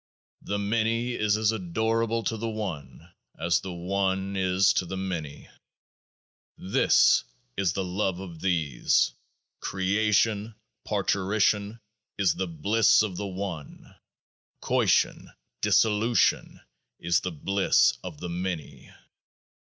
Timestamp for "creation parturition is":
9.59-12.33